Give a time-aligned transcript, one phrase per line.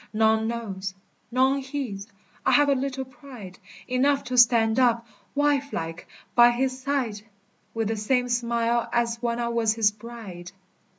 [0.13, 0.95] None knows,
[1.29, 2.07] none heeds.
[2.43, 7.21] I have a little pride; Enough to stand up, wifelike, by his side,
[7.75, 10.53] With the same smile as when I was his bride.